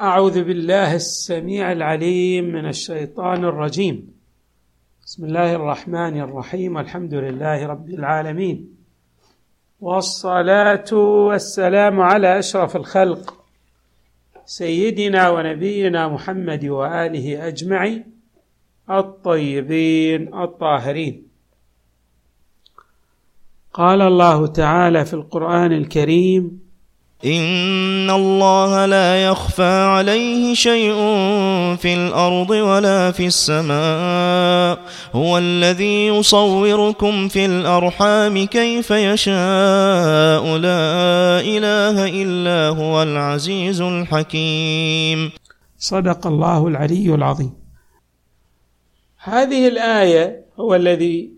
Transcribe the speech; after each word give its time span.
أعوذ 0.00 0.44
بالله 0.44 0.94
السميع 0.94 1.72
العليم 1.72 2.44
من 2.44 2.68
الشيطان 2.68 3.44
الرجيم. 3.44 4.14
بسم 5.04 5.24
الله 5.24 5.54
الرحمن 5.54 6.20
الرحيم. 6.20 6.78
الحمد 6.78 7.14
لله 7.14 7.66
رب 7.66 7.88
العالمين. 7.88 8.68
والصلاة 9.80 10.92
والسلام 10.92 12.00
على 12.00 12.38
أشرف 12.38 12.76
الخلق. 12.76 13.34
سيدنا 14.44 15.30
ونبينا 15.30 16.08
محمد 16.08 16.64
وآله 16.64 17.48
أجمعين. 17.48 18.04
الطيبين 18.90 20.34
الطاهرين. 20.34 21.28
قال 23.72 24.00
الله 24.00 24.46
تعالى 24.46 25.04
في 25.04 25.14
القرآن 25.14 25.72
الكريم 25.72 26.69
إن 27.24 28.10
الله 28.10 28.86
لا 28.86 29.24
يخفى 29.24 29.72
عليه 29.96 30.54
شيء 30.54 30.92
في 31.76 31.94
الأرض 31.94 32.50
ولا 32.50 33.12
في 33.12 33.26
السماء 33.26 34.78
هو 35.12 35.38
الذي 35.38 36.06
يصوركم 36.06 37.28
في 37.28 37.44
الأرحام 37.44 38.46
كيف 38.46 38.90
يشاء 38.90 40.56
لا 40.56 41.40
إله 41.40 42.22
إلا 42.22 42.68
هو 42.68 43.02
العزيز 43.02 43.80
الحكيم. 43.80 45.30
صدق 45.78 46.26
الله 46.26 46.68
العلي 46.68 47.14
العظيم. 47.14 47.52
هذه 49.22 49.68
الآية 49.68 50.44
هو 50.60 50.74
الذي 50.74 51.30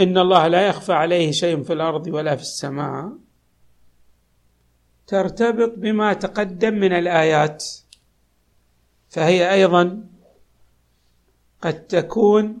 إن 0.00 0.18
الله 0.18 0.48
لا 0.48 0.66
يخفى 0.66 0.92
عليه 0.92 1.30
شيء 1.30 1.62
في 1.62 1.72
الأرض 1.72 2.06
ولا 2.06 2.36
في 2.36 2.42
السماء 2.42 3.21
ترتبط 5.06 5.72
بما 5.76 6.12
تقدم 6.12 6.74
من 6.74 6.92
الآيات. 6.92 7.64
فهي 9.08 9.52
أيضا 9.52 10.08
قد 11.62 11.86
تكون 11.86 12.58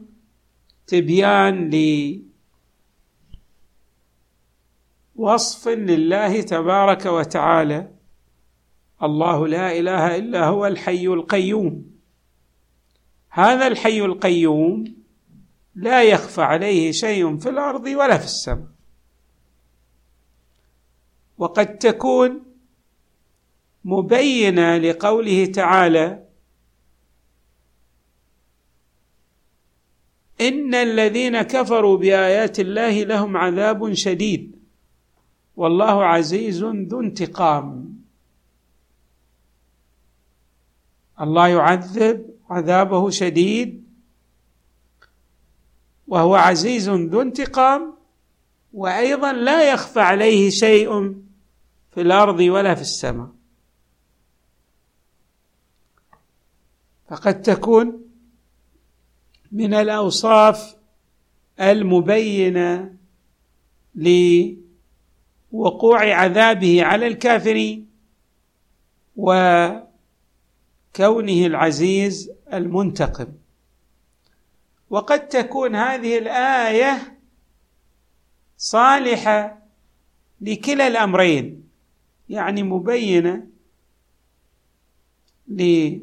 تبيان 0.86 1.70
لوصف 5.16 5.68
لله 5.68 6.42
تبارك 6.42 7.06
وتعالى. 7.06 7.90
الله 9.02 9.48
لا 9.48 9.78
إله 9.78 10.16
إلا 10.16 10.46
هو 10.46 10.66
الحي 10.66 11.06
القيوم. 11.06 11.92
هذا 13.30 13.66
الحي 13.66 14.00
القيوم 14.00 14.84
لا 15.74 16.02
يخفى 16.02 16.42
عليه 16.42 16.92
شيء 16.92 17.36
في 17.36 17.48
الأرض 17.48 17.86
ولا 17.86 18.18
في 18.18 18.24
السماء. 18.24 18.71
وقد 21.42 21.78
تكون 21.78 22.42
مبينة 23.84 24.76
لقوله 24.78 25.44
تعالى 25.46 26.24
إن 30.40 30.74
الذين 30.74 31.42
كفروا 31.42 31.96
بآيات 31.96 32.60
الله 32.60 33.02
لهم 33.02 33.36
عذاب 33.36 33.92
شديد 33.92 34.56
والله 35.56 36.04
عزيز 36.04 36.64
ذو 36.64 37.00
انتقام. 37.00 37.98
الله 41.20 41.48
يعذب 41.48 42.30
عذابه 42.50 43.10
شديد 43.10 43.84
وهو 46.08 46.34
عزيز 46.34 46.88
ذو 46.88 47.22
انتقام 47.22 47.94
وأيضا 48.72 49.32
لا 49.32 49.72
يخفى 49.72 50.00
عليه 50.00 50.50
شيء 50.50 51.22
في 51.94 52.00
الأرض 52.00 52.40
ولا 52.40 52.74
في 52.74 52.80
السماء. 52.80 53.28
فقد 57.08 57.42
تكون 57.42 58.02
من 59.52 59.74
الأوصاف 59.74 60.76
المبينة 61.60 62.96
لوقوع 63.94 66.14
عذابه 66.14 66.84
على 66.84 67.06
الكافرين 67.06 67.90
وكونه 69.16 69.86
العزيز 71.46 72.30
المنتقم. 72.52 73.28
وقد 74.90 75.28
تكون 75.28 75.76
هذه 75.76 76.18
الآية 76.18 77.18
صالحة 78.56 79.62
لكلا 80.40 80.86
الأمرين. 80.86 81.71
يعني 82.32 82.62
مبينة 82.62 83.46
لصفة 85.48 86.02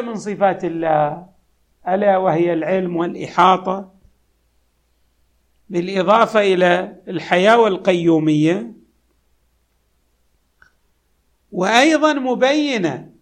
من 0.00 0.14
صفات 0.14 0.64
الله 0.64 1.26
ألا 1.88 2.16
وهي 2.16 2.52
العلم 2.52 2.96
والإحاطة. 2.96 3.94
بالإضافة 5.70 6.40
إلى 6.40 6.96
الحياة 7.08 7.58
والقيومية. 7.58 8.72
وأيضا 11.52 12.12
مبينة 12.12 13.12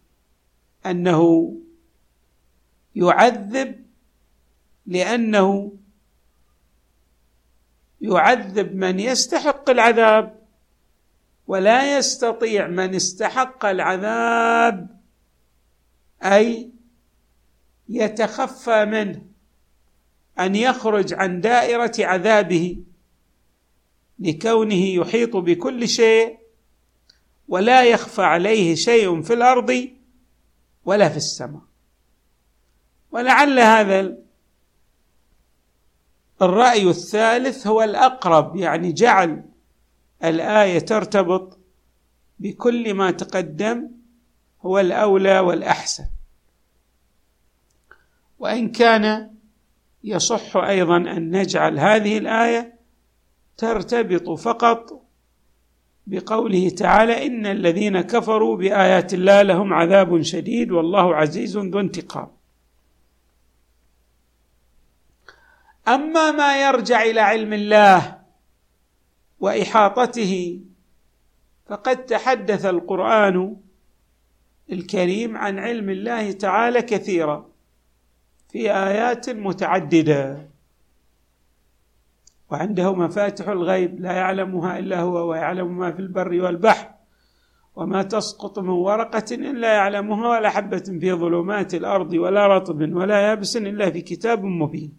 أنه 0.86 1.52
يعذب 2.94 3.86
لأنه 4.86 5.72
يعذب 8.00 8.74
من 8.74 9.00
يستحق 9.00 9.70
العذاب. 9.70 10.37
ولا 11.48 11.98
يستطيع 11.98 12.66
من 12.66 12.94
استحق 12.94 13.66
العذاب 13.66 15.00
أي 16.24 16.72
يتخفى 17.88 18.84
منه 18.84 19.22
أن 20.38 20.54
يخرج 20.54 21.14
عن 21.14 21.40
دائرة 21.40 21.92
عذابه 21.98 22.82
لكونه 24.18 24.86
يحيط 24.86 25.36
بكل 25.36 25.88
شيء 25.88 26.38
ولا 27.48 27.84
يخفى 27.84 28.22
عليه 28.22 28.74
شيء 28.74 29.22
في 29.22 29.34
الأرض 29.34 29.88
ولا 30.84 31.08
في 31.08 31.16
السماء. 31.16 31.62
ولعل 33.10 33.58
هذا 33.58 34.18
الرأي 36.42 36.88
الثالث 36.88 37.66
هو 37.66 37.82
الأقرب 37.82 38.56
يعني 38.56 38.92
جعل 38.92 39.47
الآية 40.24 40.78
ترتبط 40.78 41.58
بكل 42.38 42.94
ما 42.94 43.10
تقدم 43.10 43.90
هو 44.62 44.78
الأولى 44.78 45.38
والأحسن. 45.38 46.04
وإن 48.38 48.72
كان 48.72 49.30
يصح 50.04 50.56
أيضا 50.56 50.96
أن 50.96 51.36
نجعل 51.36 51.78
هذه 51.78 52.18
الآية 52.18 52.74
ترتبط 53.56 54.30
فقط 54.30 55.02
بقوله 56.06 56.68
تعالى 56.68 57.26
إن 57.26 57.46
الذين 57.46 58.00
كفروا 58.00 58.56
بآيات 58.56 59.14
الله 59.14 59.42
لهم 59.42 59.72
عذاب 59.72 60.22
شديد 60.22 60.70
والله 60.72 61.16
عزيز 61.16 61.56
ذو 61.56 61.80
انتقام. 61.80 62.28
أما 65.88 66.30
ما 66.30 66.62
يرجع 66.62 67.02
إلى 67.02 67.20
علم 67.20 67.52
الله 67.52 68.17
وإحاطته 69.40 70.60
فقد 71.66 72.06
تحدث 72.06 72.66
القرآن 72.66 73.56
الكريم 74.72 75.36
عن 75.36 75.58
علم 75.58 75.90
الله 75.90 76.32
تعالى 76.32 76.82
كثيرا 76.82 77.46
في 78.48 78.72
آيات 78.72 79.30
متعددة. 79.30 80.48
وعنده 82.50 82.94
مفاتح 82.94 83.48
الغيب 83.48 84.00
لا 84.00 84.12
يعلمها 84.12 84.78
إلا 84.78 85.00
هو 85.00 85.30
ويعلم 85.30 85.78
ما 85.78 85.92
في 85.92 85.98
البر 85.98 86.42
والبحر 86.42 86.90
وما 87.76 88.02
تسقط 88.02 88.58
من 88.58 88.68
ورقة 88.68 89.24
إلا 89.32 89.72
يعلمها 89.72 90.28
ولا 90.28 90.50
حبة 90.50 90.78
في 91.00 91.12
ظلمات 91.12 91.74
الأرض 91.74 92.12
ولا 92.12 92.46
رطب 92.46 92.94
ولا 92.94 93.20
يابس 93.20 93.56
إلا 93.56 93.90
في 93.90 94.00
كتاب 94.00 94.44
مبين. 94.44 94.92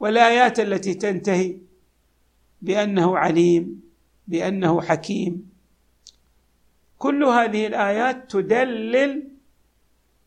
والآيات 0.00 0.60
التي 0.60 0.94
تنتهي 0.94 1.56
بأنه 2.62 3.18
عليم 3.18 3.82
بأنه 4.28 4.80
حكيم. 4.82 5.50
كل 6.98 7.24
هذه 7.24 7.66
الآيات 7.66 8.30
تدلل 8.30 9.30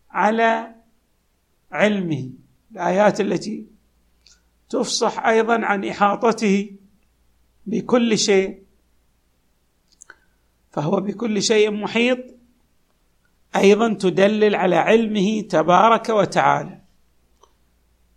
على 0.10 0.76
علمه. 1.72 2.30
الآيات 2.72 3.22
التي 3.22 3.68
تفصح 4.70 5.26
أيضا 5.26 5.66
عن 5.66 5.86
إحاطته 5.86 6.76
بكل 7.66 8.18
شيء. 8.18 8.64
فهو 10.72 11.02
بكل 11.02 11.42
شيء 11.42 11.72
محيط. 11.72 12.20
أيضا 13.56 13.94
تدلل 13.94 14.56
على 14.56 14.76
علمه 14.76 15.42
تبارك 15.42 16.10
وتعالى. 16.10 16.82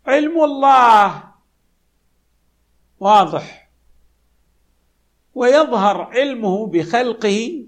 علم 0.07 0.45
الله 0.45 1.25
واضح. 3.01 3.66
ويظهر 5.37 6.03
علمه 6.03 6.67
بخلقه 6.67 7.67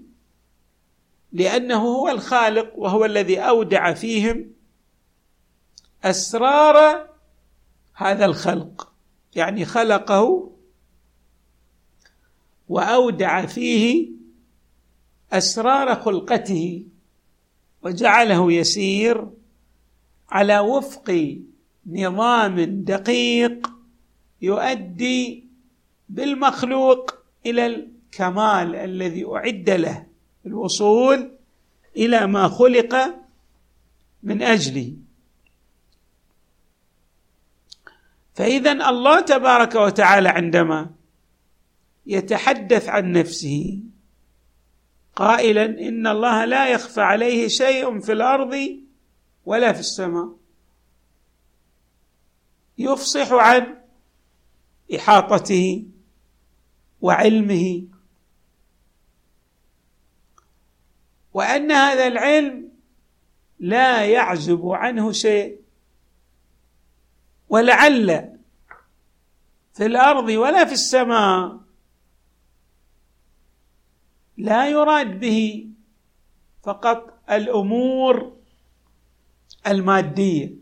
لأنه 1.31 1.75
هو 1.75 2.09
الخالق 2.09 2.73
وهو 2.75 3.05
الذي 3.05 3.39
أودع 3.39 3.93
فيهم 3.93 4.51
أسرار 6.03 7.07
هذا 7.93 8.25
الخلق 8.25 8.91
يعني 9.35 9.65
خلقه 9.65 10.51
وأودع 12.69 13.45
فيه 13.45 14.09
أسرار 15.33 15.95
خلقته 15.95 16.85
وجعله 17.81 18.51
يسير 18.51 19.29
على 20.29 20.59
وفق 20.59 21.37
نظام 21.85 22.59
دقيق 22.61 23.71
يؤدي 24.41 25.49
بالمخلوق 26.09 27.18
إلى 27.45 27.65
الكمال 27.65 28.75
الذي 28.75 29.25
أعد 29.25 29.69
له 29.69 30.05
الوصول 30.45 31.31
إلى 31.97 32.27
ما 32.27 32.47
خلق 32.47 32.95
من 34.23 34.41
أجله. 34.41 34.93
فاذا 38.33 38.71
الله 38.71 39.19
تبارك 39.21 39.75
وتعالى 39.75 40.29
عندما 40.29 40.89
يتحدث 42.05 42.89
عن 42.89 43.11
نفسه 43.11 43.79
قائلا 45.15 45.65
إن 45.65 46.07
الله 46.07 46.45
لا 46.45 46.69
يخفى 46.69 47.01
عليه 47.01 47.47
شيء 47.47 47.99
في 47.99 48.11
الأرض 48.11 48.55
ولا 49.45 49.73
في 49.73 49.79
السماء. 49.79 50.35
يفصح 52.77 53.31
عن 53.31 53.77
إحاطته 54.95 55.85
وعلمه. 57.01 57.83
وأن 61.33 61.71
هذا 61.71 62.07
العلم 62.07 62.69
لا 63.59 64.05
يعزب 64.05 64.67
عنه 64.67 65.11
شيء. 65.11 65.59
ولعل 67.49 68.37
في 69.73 69.85
الأرض 69.85 70.29
ولا 70.29 70.65
في 70.65 70.73
السماء 70.73 71.59
لا 74.37 74.69
يراد 74.69 75.19
به 75.19 75.67
فقط 76.63 77.19
الأمور 77.31 78.37
المادية 79.67 80.55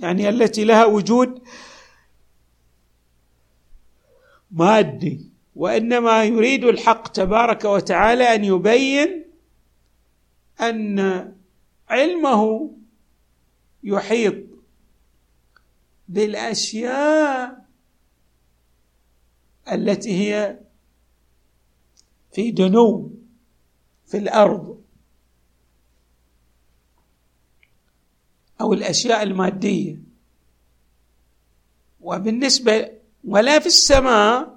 يعني 0.00 0.28
التي 0.28 0.64
لها 0.64 0.84
وجود 0.84 1.42
مادي. 4.50 5.33
وإنما 5.56 6.24
يريد 6.24 6.64
الحق 6.64 7.08
تبارك 7.08 7.64
وتعالى 7.64 8.34
أن 8.34 8.44
يبين 8.44 9.24
أن 10.60 11.34
علمه 11.88 12.70
يحيط 13.82 14.34
بالأشياء 16.08 17.64
التي 19.72 20.10
هي 20.12 20.60
في 22.32 22.50
دنو 22.50 23.10
في 24.06 24.16
الأرض 24.16 24.80
أو 28.60 28.72
الأشياء 28.72 29.22
المادية. 29.22 29.96
وبالنسبة 32.00 32.90
ولا 33.24 33.58
في 33.58 33.66
السماء 33.66 34.53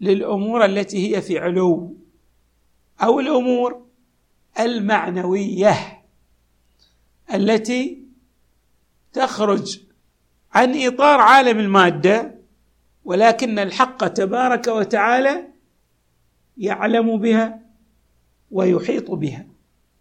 للأمور 0.00 0.64
التي 0.64 1.16
هي 1.16 1.22
في 1.22 1.38
علو 1.38 1.96
أو 3.02 3.20
الأمور 3.20 3.86
المعنوية 4.60 6.02
التي 7.34 8.02
تخرج 9.12 9.80
عن 10.52 10.86
إطار 10.86 11.20
عالم 11.20 11.58
المادة 11.58 12.34
ولكن 13.04 13.58
الحق 13.58 14.06
تبارك 14.06 14.66
وتعالى 14.66 15.46
يعلم 16.58 17.18
بها 17.18 17.60
ويحيط 18.50 19.10
بها. 19.10 19.46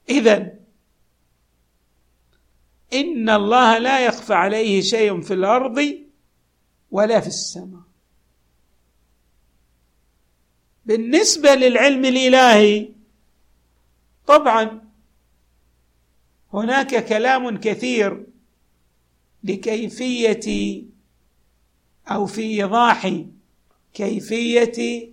اذا 0.09 0.53
إن 2.93 3.29
الله 3.29 3.77
لا 3.77 4.05
يخفى 4.05 4.33
عليه 4.33 4.81
شيء 4.81 5.21
في 5.21 5.33
الأرض 5.33 5.97
ولا 6.91 7.19
في 7.19 7.27
السماء. 7.27 7.81
بالنسبة 10.85 11.55
للعلم 11.55 12.05
الإلهي 12.05 12.89
طبعا 14.27 14.81
هناك 16.53 17.05
كلام 17.05 17.57
كثير 17.57 18.25
لكيفية 19.43 20.83
أو 22.07 22.25
في 22.25 22.41
إيضاح 22.41 23.13
كيفية 23.93 25.09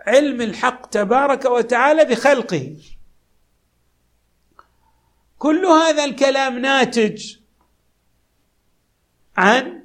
علم 0.00 0.40
الحق 0.40 0.86
تبارك 0.86 1.44
وتعالى 1.44 2.04
بخلقه. 2.04 2.76
كل 5.38 5.66
هذا 5.66 6.04
الكلام 6.04 6.58
ناتج 6.58 7.36
عن 9.36 9.84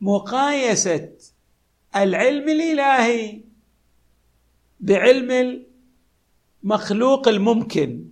مقايسة 0.00 1.12
العلم 1.96 2.48
الإلهي 2.48 3.40
بعلم 4.80 5.64
المخلوق 6.64 7.28
الممكن. 7.28 8.04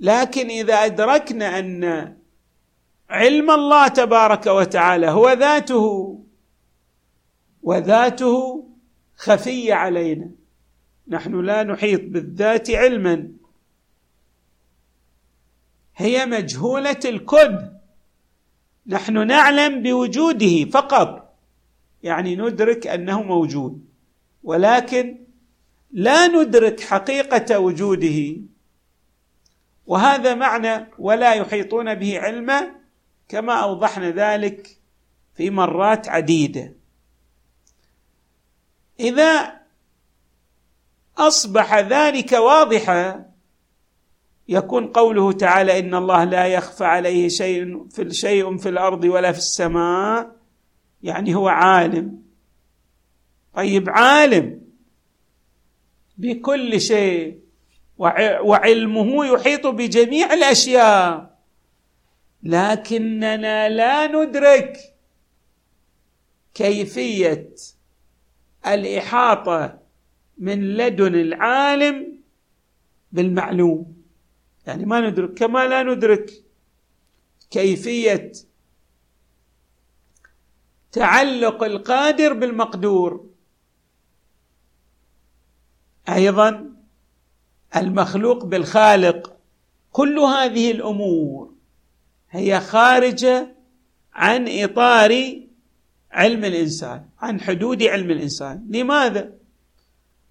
لكن 0.00 0.50
إذا 0.50 0.74
أدركنا 0.74 1.58
أن 1.58 2.16
علم 3.10 3.50
الله 3.50 3.88
تبارك 3.88 4.46
وتعالى 4.46 5.06
هو 5.06 5.30
ذاته 5.30 6.20
وذاته 7.62 8.66
خفيه 9.16 9.74
علينا. 9.74 10.30
نحن 11.08 11.40
لا 11.40 11.62
نحيط 11.62 12.00
بالذات 12.04 12.70
علما. 12.70 13.28
هي 15.96 16.26
مجهولة 16.26 17.00
الكن 17.04 17.70
نحن 18.86 19.26
نعلم 19.26 19.82
بوجوده 19.82 20.64
فقط. 20.64 21.23
يعني 22.04 22.36
ندرك 22.36 22.86
أنه 22.86 23.22
موجود 23.22 23.84
ولكن 24.42 25.24
لا 25.92 26.26
ندرك 26.26 26.80
حقيقة 26.80 27.58
وجوده 27.58 28.36
وهذا 29.86 30.34
معنى 30.34 30.86
ولا 30.98 31.34
يحيطون 31.34 31.94
به 31.94 32.20
علما 32.20 32.74
كما 33.28 33.52
أوضحنا 33.52 34.10
ذلك 34.10 34.80
في 35.34 35.50
مرات 35.50 36.08
عديدة. 36.08 36.72
إذا 39.00 39.60
أصبح 41.18 41.74
ذلك 41.78 42.32
واضحا 42.32 43.30
يكون 44.48 44.86
قوله 44.86 45.32
تعالى 45.32 45.78
إن 45.78 45.94
الله 45.94 46.24
لا 46.24 46.46
يخفى 46.46 46.84
عليه 46.84 47.28
شيء 47.28 47.88
في 47.88 48.14
شيء 48.14 48.56
في 48.56 48.68
الأرض 48.68 49.04
ولا 49.04 49.32
في 49.32 49.38
السماء 49.38 50.43
يعني 51.04 51.34
هو 51.34 51.48
عالم. 51.48 52.22
طيب 53.54 53.90
عالم 53.90 54.60
بكل 56.18 56.80
شيء 56.80 57.40
وعلمه 57.98 59.26
يحيط 59.26 59.66
بجميع 59.66 60.32
الأشياء. 60.32 61.38
لكننا 62.42 63.68
لا 63.68 64.06
ندرك 64.06 64.78
كيفية 66.54 67.54
الإحاطة 68.66 69.78
من 70.38 70.76
لدن 70.76 71.14
العالم 71.14 72.18
بالمعلوم. 73.12 73.96
يعني 74.66 74.84
ما 74.84 75.00
ندرك 75.00 75.34
كما 75.34 75.66
لا 75.66 75.82
ندرك 75.82 76.30
كيفية 77.50 78.32
تعلق 80.94 81.64
القادر 81.64 82.32
بالمقدور. 82.32 83.26
أيضا 86.08 86.74
المخلوق 87.76 88.44
بالخالق. 88.44 89.36
كل 89.92 90.18
هذه 90.18 90.70
الأمور 90.70 91.54
هي 92.30 92.60
خارجة 92.60 93.54
عن 94.12 94.48
إطار 94.48 95.40
علم 96.10 96.44
الإنسان 96.44 97.08
عن 97.18 97.40
حدود 97.40 97.82
علم 97.82 98.10
الإنسان. 98.10 98.66
لماذا؟ 98.70 99.32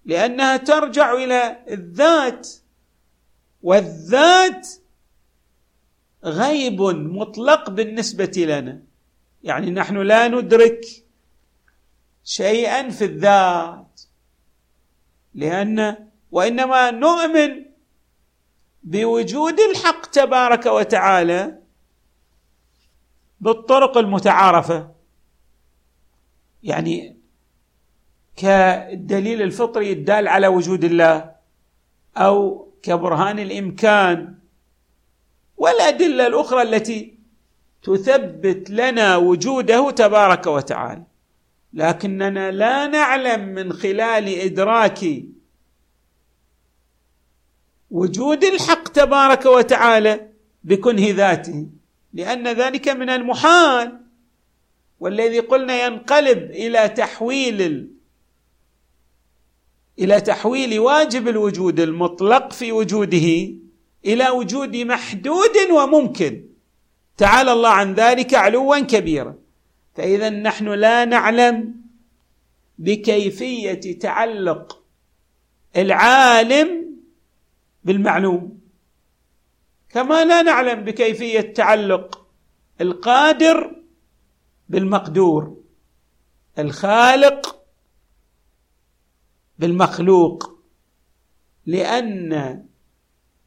لأنها 0.04 0.56
ترجع 0.56 1.12
إلى 1.12 1.64
الذات 1.70 2.48
والذات 3.62 4.68
غيب 6.24 6.82
مطلق 6.82 7.70
بالنسبة 7.70 8.32
لنا. 8.36 8.93
يعني 9.44 9.70
نحن 9.70 9.96
لا 9.96 10.28
ندرك 10.28 10.80
شيئا 12.24 12.90
في 12.90 13.04
الذات 13.04 14.02
لأن 15.34 16.08
وإنما 16.30 16.90
نؤمن 16.90 17.64
بوجود 18.82 19.60
الحق 19.60 20.06
تبارك 20.06 20.66
وتعالى 20.66 21.58
بالطرق 23.40 23.98
المتعارفة. 23.98 24.94
يعني 26.62 27.16
كالدليل 28.36 29.42
الفطري 29.42 29.92
الدال 29.92 30.28
على 30.28 30.46
وجود 30.46 30.84
الله 30.84 31.34
أو 32.16 32.68
كبرهان 32.82 33.38
الإمكان 33.38 34.38
والأدلة 35.56 36.26
الأخرى 36.26 36.62
التي 36.62 37.13
تثبت 37.84 38.70
لنا 38.70 39.16
وجوده 39.16 39.90
تبارك 39.90 40.46
وتعالى. 40.46 41.02
لكننا 41.72 42.50
لا 42.50 42.86
نعلم 42.86 43.48
من 43.48 43.72
خلال 43.72 44.28
إدراك 44.28 45.00
وجود 47.90 48.44
الحق 48.44 48.88
تبارك 48.88 49.46
وتعالى 49.46 50.28
بكنه 50.64 51.10
ذاته 51.10 51.66
لأن 52.12 52.48
ذلك 52.48 52.88
من 52.88 53.10
المحال. 53.10 54.00
والذي 55.00 55.38
قلنا 55.40 55.86
ينقلب 55.86 56.38
إلى 56.50 56.88
تحويل 56.88 57.90
إلى 59.98 60.20
تحويل 60.20 60.78
واجب 60.78 61.28
الوجود 61.28 61.80
المطلق 61.80 62.52
في 62.52 62.72
وجوده 62.72 63.54
إلى 64.04 64.28
وجود 64.28 64.76
محدود 64.76 65.56
وممكن. 65.72 66.53
تعالى 67.16 67.52
الله 67.52 67.68
عن 67.68 67.94
ذلك 67.94 68.34
علوا 68.34 68.80
كبيرا. 68.80 69.38
فاذا 69.94 70.30
نحن 70.30 70.68
لا 70.68 71.04
نعلم 71.04 71.74
بكيفية 72.78 73.98
تعلق 73.98 74.84
العالم 75.76 76.96
بالمعلوم. 77.84 78.60
كما 79.88 80.24
لا 80.24 80.42
نعلم 80.42 80.84
بكيفية 80.84 81.40
تعلق 81.40 82.26
القادر 82.80 83.82
بالمقدور 84.68 85.62
الخالق 86.58 87.62
بالمخلوق. 89.58 90.58
لأن 91.66 92.64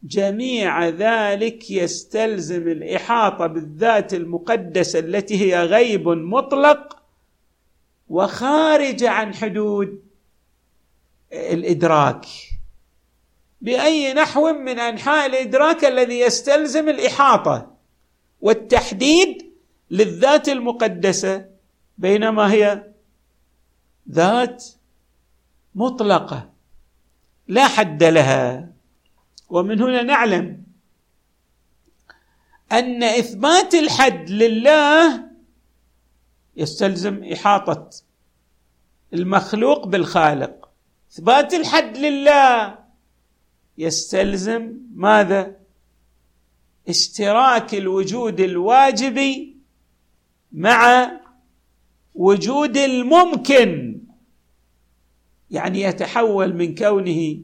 جميع 0.08 0.88
ذلك 0.88 1.72
يستلزم 1.72 2.68
الإحاطة 2.68 3.48
بالذات 3.48 4.14
المقدسة 4.14 5.00
التي 5.00 5.42
هي 5.42 5.64
غيب 5.64 6.08
مطلق 6.08 6.98
وخارجه 8.10 9.10
عن 9.10 9.34
حدود 9.34 10.02
الإدراك. 11.34 12.26
بأي 13.62 14.14
نحو 14.14 14.54
من 14.54 14.80
أنحاء 14.80 15.26
الإدراك 15.26 15.86
الذي 15.86 16.20
يستلزم 16.20 16.90
الإحاطة 16.90 17.78
والتحديد 18.42 19.52
للذات 19.92 20.50
المقدسة 20.50 21.46
بينما 21.98 22.52
هي 22.52 22.84
ذات 24.12 24.66
مطلقة. 25.76 26.50
لا 27.48 27.68
حد 27.68 28.04
لها. 28.04 28.77
ومن 29.50 29.82
هنا 29.82 30.04
نعلم 30.04 30.64
أن 32.72 33.04
إثبات 33.04 33.76
الحد 33.76 34.30
لله 34.30 35.28
يستلزم 36.58 37.24
إحاطة 37.24 37.90
المخلوق 39.14 39.88
بالخالق. 39.88 40.70
إثبات 41.12 41.54
الحد 41.54 41.98
لله 41.98 42.80
يستلزم 43.78 44.74
ماذا؟ 44.96 45.56
اشتراك 46.90 47.74
الوجود 47.76 48.40
الواجبي 48.40 49.58
مع 50.52 51.12
وجود 52.16 52.78
الممكن 52.78 54.02
يعني 55.52 55.82
يتحول 55.82 56.54
من 56.54 56.76
كونه 56.76 57.40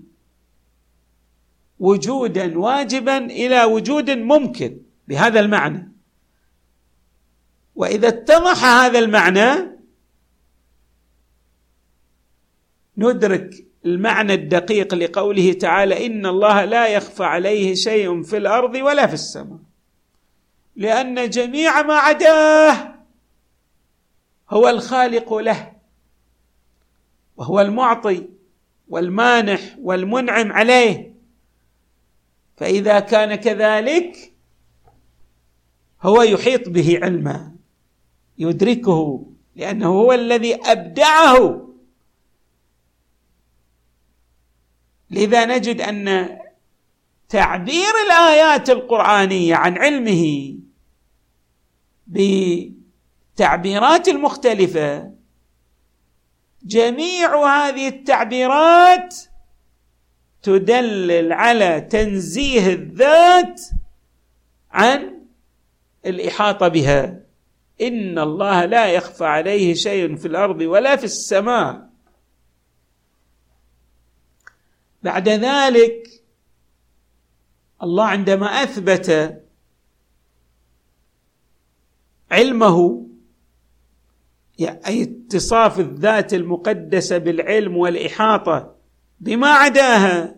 وجودا 1.84 2.60
واجبا 2.60 3.18
إلى 3.18 3.64
وجود 3.64 4.10
ممكن 4.10 4.78
بهذا 5.08 5.40
المعنى. 5.40 5.92
وإذا 7.76 8.08
اتضح 8.08 8.66
هذا 8.66 9.00
المعنى 9.00 9.72
ندرك 12.98 13.66
المعنى 13.86 14.34
الدقيق 14.34 14.94
لقوله 14.94 15.54
تعالى 15.54 16.06
إن 16.06 16.26
الله 16.26 16.66
لا 16.66 16.88
يخفى 16.88 17.24
عليه 17.24 17.74
شيء 17.74 18.24
في 18.24 18.38
الأرض 18.38 18.76
ولا 18.76 19.08
في 19.08 19.14
السماء. 19.14 19.60
لأن 20.76 21.30
جميع 21.30 21.82
ما 21.82 21.94
عداه 21.94 22.96
هو 24.50 24.70
الخالق 24.70 25.34
له 25.34 25.72
وهو 27.38 27.62
المعطي 27.62 28.30
والمانح 28.90 29.76
والمنعم 29.82 30.52
عليه. 30.52 31.13
فإذا 32.58 33.00
كان 33.00 33.36
كذلك 33.36 34.34
هو 36.02 36.22
يحيط 36.22 36.70
به 36.70 37.00
علما 37.04 37.52
يدركه 38.38 39.26
لأنه 39.56 39.88
هو 39.88 40.14
الذي 40.14 40.56
أبدعه. 40.56 41.70
لذا 45.10 45.46
نجد 45.46 45.82
أن 45.82 46.38
تعبير 47.30 47.94
الآيات 48.06 48.70
القرآنية 48.70 49.56
عن 49.56 49.78
علمه 49.78 50.56
بالتعبيرات 52.08 54.08
المختلفة 54.08 55.14
جميع 56.64 57.46
هذه 57.46 57.88
التعبيرات 57.88 59.16
تدلل 60.44 61.34
على 61.34 61.82
تنزيه 61.82 62.74
الذات 62.74 63.62
عن 64.72 65.20
الإحاطة 66.06 66.68
بها. 66.68 67.20
إن 67.82 68.20
الله 68.20 68.66
لا 68.66 68.86
يخفى 68.86 69.26
عليه 69.26 69.74
شيء 69.74 70.16
في 70.16 70.28
الأرض 70.28 70.62
ولا 70.62 70.96
في 70.96 71.04
السماء. 71.04 71.90
بعد 75.04 75.30
ذلك 75.30 76.24
الله 77.84 78.06
عندما 78.06 78.46
أثبت 78.48 79.40
علمه 82.32 83.08
أي 84.60 85.04
اتصاف 85.04 85.80
الذات 85.80 86.34
المقدسة 86.34 87.18
بالعلم 87.18 87.78
والإحاطة 87.78 88.73
بما 89.20 89.48
عداها. 89.48 90.36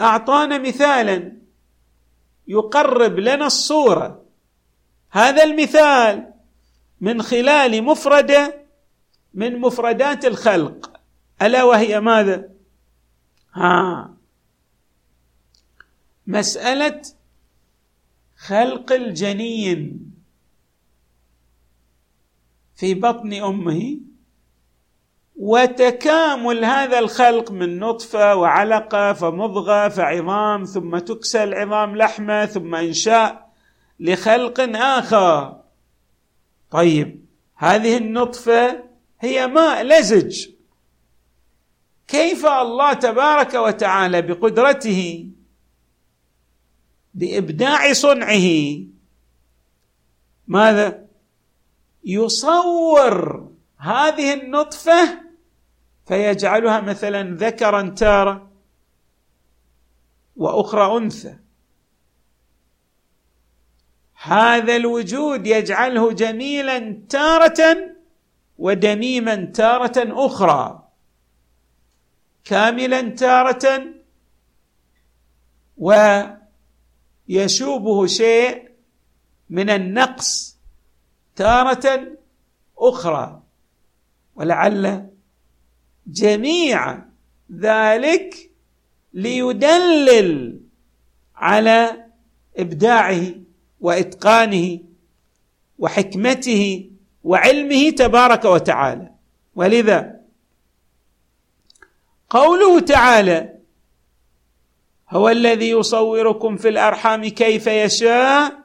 أعطانا 0.00 0.58
مثالا. 0.58 1.36
يقرب 2.48 3.18
لنا 3.18 3.46
الصورة. 3.46 4.24
هذا 5.10 5.44
المثال 5.44 6.32
من 7.00 7.22
خلال 7.22 7.82
مفردة 7.82 8.66
من 9.34 9.60
مفردات 9.60 10.24
الخلق. 10.24 11.00
ألا 11.42 11.62
وهي 11.64 12.00
ماذا؟ 12.00 12.48
ها. 13.52 14.14
مسألة 16.26 17.02
خلق 18.36 18.92
الجنين 18.92 20.10
في 22.74 22.94
بطن 22.94 23.32
أمه 23.32 24.09
وتكامل 25.40 26.64
هذا 26.64 26.98
الخلق 26.98 27.50
من 27.50 27.78
نطفة 27.78 28.34
وعلقة 28.34 29.12
فمضغة 29.12 29.88
فعظام 29.88 30.64
ثم 30.64 30.98
تكسى 30.98 31.44
العظام 31.44 31.96
لحمة 31.96 32.46
ثم 32.46 32.74
انشاء 32.74 33.50
لخلق 34.00 34.60
آخر. 34.76 35.60
طيب 36.70 37.24
هذه 37.56 37.96
النطفة 37.96 38.84
هي 39.20 39.46
ماء 39.46 39.82
لزج. 39.82 40.48
كيف 42.08 42.46
الله 42.46 42.92
تبارك 42.92 43.54
وتعالى 43.54 44.22
بقدرته؟ 44.22 45.28
بإبداع 47.14 47.92
صنعه. 47.92 48.78
ماذا؟ 50.48 51.06
يصور 52.04 53.48
هذه 53.78 54.34
النطفة 54.34 55.29
فيجعلها 56.10 56.80
مثلا 56.80 57.36
ذكرا 57.36 57.88
تارة 57.88 58.50
وأخرى 60.36 60.96
أنثى. 60.98 61.36
هذا 64.22 64.76
الوجود 64.76 65.46
يجعله 65.46 66.12
جميلا 66.12 67.02
تارة 67.08 67.76
ودميما 68.58 69.44
تارة 69.44 70.26
أخرى. 70.26 70.88
كاملا 72.44 73.00
تارة 73.00 73.84
ويشوبه 77.28 78.06
شيء 78.06 78.70
من 79.50 79.70
النقص 79.70 80.58
تارة 81.36 82.16
أخرى. 82.78 83.42
ولعل 84.34 85.10
جميع 86.12 86.98
ذلك 87.52 88.50
ليدلل 89.14 90.60
على 91.36 92.06
إبداعه 92.56 93.34
وإتقانه 93.80 94.78
وحكمته 95.78 96.90
وعلمه 97.24 97.90
تبارك 97.90 98.44
وتعالى. 98.44 99.10
ولذا 99.54 100.20
قوله 102.30 102.80
تعالى 102.80 103.54
هو 105.10 105.28
الذي 105.28 105.70
يصوركم 105.70 106.56
في 106.56 106.68
الأرحام 106.68 107.28
كيف 107.28 107.66
يشاء 107.66 108.64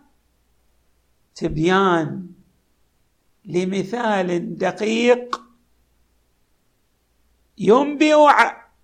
تبيان 1.35 2.27
لمثال 3.45 4.57
دقيق 4.57 5.44
ينبئ 7.57 8.15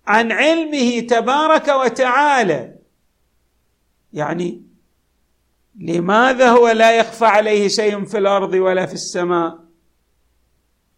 عن 0.06 0.32
علمه 0.32 1.00
تبارك 1.00 1.68
وتعالى. 1.68 2.74
يعني 4.12 4.62
لماذا 5.78 6.50
هو 6.50 6.68
لا 6.68 6.98
يخفى 6.98 7.24
عليه 7.24 7.68
شيء 7.68 8.04
في 8.04 8.18
الأرض 8.18 8.52
ولا 8.52 8.86
في 8.86 8.94
السماء؟ 8.94 9.58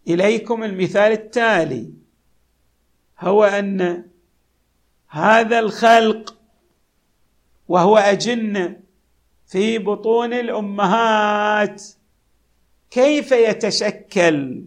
إليكم 0.08 0.64
المثال 0.64 1.12
التالي. 1.12 1.92
هو 3.20 3.44
أن 3.44 4.04
هذا 5.08 5.58
الخلق 5.58 6.36
وهو 7.68 7.96
اجنه 7.96 8.80
في 9.46 9.78
بطون 9.78 10.32
الأمهات 10.32 11.82
كيف 12.90 13.32
يتشكل؟ 13.32 14.64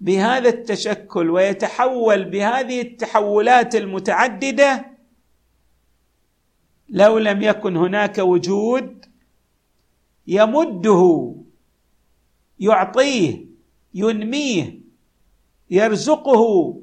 بهذا 0.00 0.48
التشكل 0.48 1.30
ويتحول 1.30 2.24
بهذه 2.24 2.80
التحولات 2.80 3.74
المتعددة 3.74 4.86
لو 6.88 7.18
لم 7.18 7.42
يكن 7.42 7.76
هناك 7.76 8.18
وجود 8.18 9.04
يمده 10.26 11.34
يعطيه 12.60 13.46
ينميه 13.94 14.80
يرزقه 15.70 16.74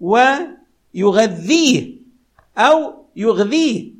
ويغذيه 0.00 1.96
أو 2.58 3.04
يغذيه. 3.16 3.94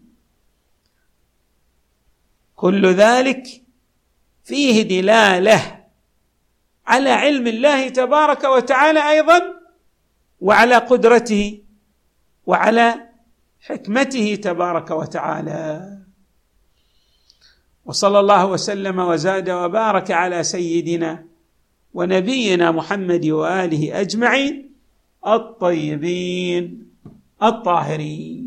كل 2.57 2.87
ذلك 2.87 3.63
فيه 4.45 4.83
دلالة 4.83 5.84
على 6.87 7.11
علم 7.11 7.47
الله 7.47 7.89
تبارك 7.89 8.45
وتعالى 8.45 9.11
أيضا 9.11 9.41
وعلى 10.41 10.77
قدرته 10.77 11.61
وعلى 12.47 12.95
حكمته 13.61 14.35
تبارك 14.35 14.91
وتعالى. 14.91 15.99
وصلى 17.85 18.19
الله 18.21 18.47
وسلم 18.47 18.99
وزاد 18.99 19.51
وبارك 19.51 20.11
على 20.11 20.43
سيدنا 20.43 21.25
ونبينا 21.95 22.71
محمد 22.71 23.27
وآله 23.27 24.01
أجمعين 24.01 24.55
الطيبين 25.27 26.65
الطاهرين. 27.43 28.44